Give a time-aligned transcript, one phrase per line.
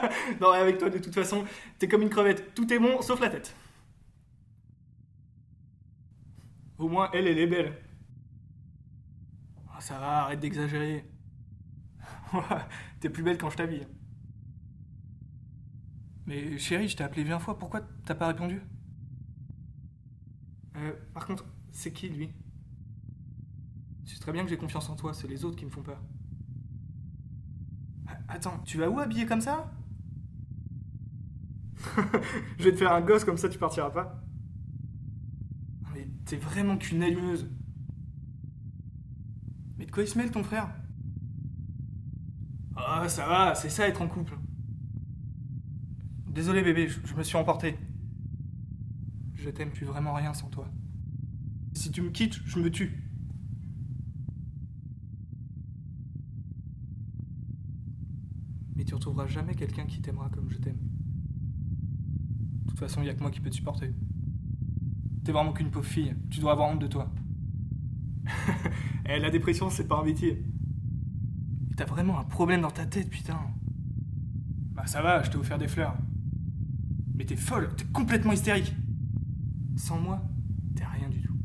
[0.40, 1.44] non, avec toi, de toute façon,
[1.78, 2.54] t'es comme une crevette.
[2.54, 3.54] Tout est bon, sauf la tête.
[6.78, 7.74] Au moins, elle, elle est belle.
[9.72, 11.04] Ah, ça va, arrête d'exagérer.
[13.00, 13.86] T'es plus belle quand je t'habille.
[16.26, 18.60] Mais chérie, je t'ai appelé 20 fois, pourquoi t'as pas répondu?
[20.76, 22.32] Euh, Par contre, c'est qui lui?
[24.06, 26.00] C'est très bien que j'ai confiance en toi, c'est les autres qui me font peur.
[28.08, 29.70] Ah, Attends, tu vas où habillé comme ça?
[32.58, 34.22] Je vais te faire un gosse comme ça, tu partiras pas.
[35.94, 37.48] Mais t'es vraiment qu'une allumeuse.
[39.78, 40.68] Mais de quoi il se mêle ton frère?
[42.76, 44.36] Ah, ça va, c'est ça être en couple.
[46.28, 47.76] Désolé bébé, je, je me suis emporté.
[49.34, 50.68] Je t'aime plus vraiment rien sans toi.
[51.74, 53.02] Si tu me quittes, je me tue.
[58.74, 60.78] Mais tu retrouveras jamais quelqu'un qui t'aimera comme je t'aime.
[62.76, 63.90] De toute façon, il y a que moi qui peux te supporter.
[65.24, 66.14] T'es vraiment qu'une pauvre fille.
[66.28, 67.10] Tu dois avoir honte de toi.
[69.08, 70.44] Eh, la dépression, c'est pas un métier.
[71.76, 73.38] T'as vraiment un problème dans ta tête, putain.
[74.72, 75.96] Bah ça va, je t'ai offert des fleurs.
[77.14, 78.74] Mais t'es folle, t'es complètement hystérique.
[79.76, 80.28] Sans moi,
[80.74, 81.36] t'es rien du tout.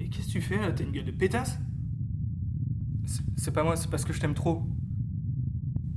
[0.00, 0.72] Et qu'est-ce que tu fais là?
[0.72, 1.60] T'as une gueule de pétasse?
[3.36, 4.66] C'est pas moi, c'est parce que je t'aime trop.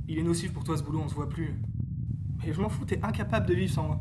[0.06, 1.60] Il est nocif pour toi ce boulot, on se voit plus.
[2.48, 4.00] Mais je m'en fous, t'es incapable de vivre sans moi.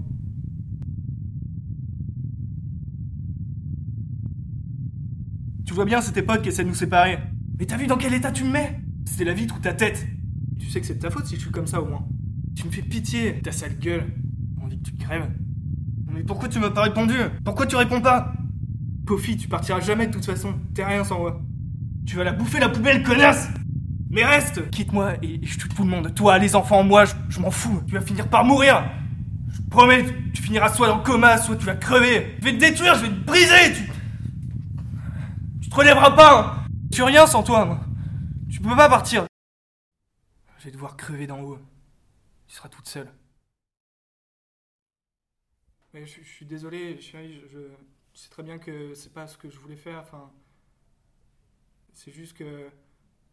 [5.66, 7.20] Tu vois bien, c'est tes potes qui essaient de nous séparer.
[7.60, 8.80] Mais t'as vu dans quel état tu me mets?
[9.04, 10.08] C'était la vitre ou ta tête
[10.58, 12.08] Tu sais que c'est de ta faute si je suis comme ça au moins.
[12.56, 14.14] Tu me fais pitié, ta sale gueule.
[14.56, 15.30] J'ai envie que tu crèves.
[16.14, 17.16] Mais pourquoi tu m'as pas répondu?
[17.44, 18.32] Pourquoi tu réponds pas?
[19.06, 20.54] Pofi, tu partiras jamais de toute façon.
[20.74, 21.42] T'es rien sans moi.
[22.06, 23.50] Tu vas la bouffer la poubelle, connasse
[24.10, 26.14] Mais reste Quitte-moi et, je tue tout le monde.
[26.16, 27.84] Toi, les enfants, moi, je, je m'en fous.
[27.88, 28.90] Tu vas finir par mourir
[29.50, 32.36] Je promets, tu, tu finiras soit dans le coma, soit tu vas crever.
[32.40, 33.92] Je vais te détruire, je vais te briser Tu,
[35.62, 36.68] tu te relèveras pas hein.
[36.90, 37.82] Je suis rien sans toi, moi.
[38.50, 39.26] Tu peux pas partir.
[40.60, 41.60] Je vais devoir crever d'en haut.
[42.48, 43.12] Tu seras toute seule.
[45.94, 47.60] Mais je, je suis désolé, chérie, je,
[48.14, 50.32] je sais très bien que c'est pas ce que je voulais faire, enfin...
[51.94, 52.70] C'est juste que...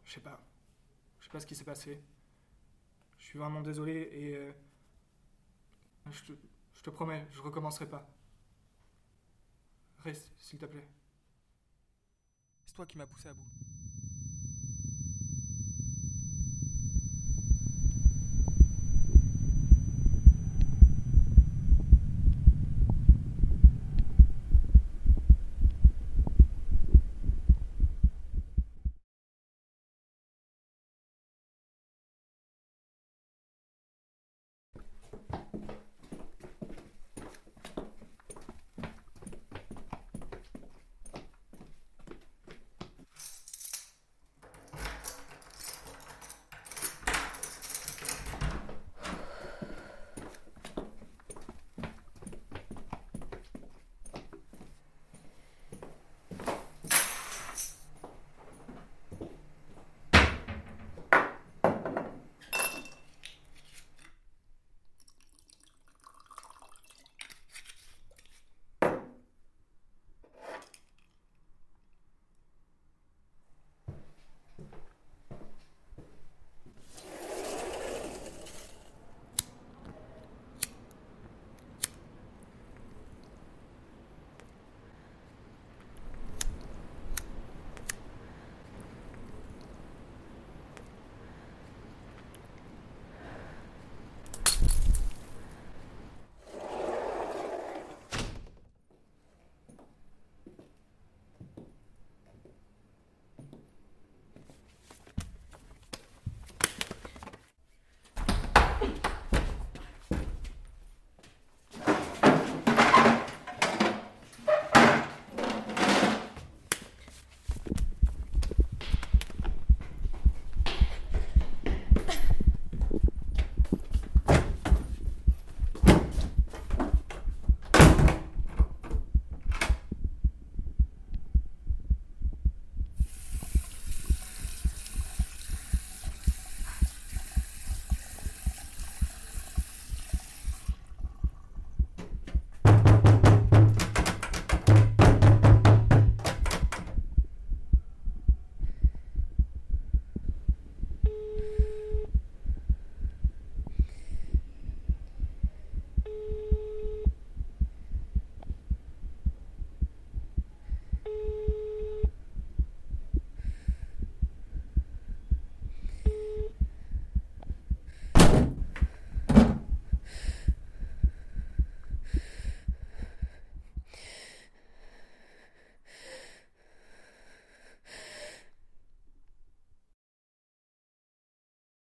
[0.04, 0.40] Je sais pas.
[1.24, 1.98] Je sais pas ce qui s'est passé.
[3.18, 4.36] Je suis vraiment désolé et...
[4.36, 4.52] euh,
[6.12, 6.32] je, te,
[6.74, 8.06] je te promets, je recommencerai pas.
[10.04, 10.86] Reste, s'il te plaît.
[12.66, 13.46] C'est toi qui m'as poussé à bout.